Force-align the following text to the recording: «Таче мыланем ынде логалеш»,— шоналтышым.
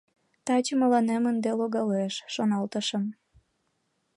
«Таче 0.45 0.73
мыланем 0.81 1.23
ынде 1.31 1.51
логалеш»,— 1.59 2.15
шоналтышым. 2.33 3.03